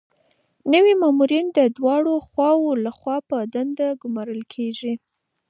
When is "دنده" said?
3.53-3.87